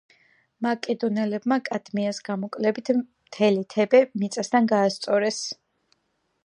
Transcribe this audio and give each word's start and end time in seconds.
მაკედონელებმა 0.65 1.57
კადმეას 1.67 2.21
გამოკლებით 2.31 2.91
მთელი 3.03 3.63
თებე 3.75 4.03
მიწასთან 4.23 4.71
გაასწორეს. 4.75 5.43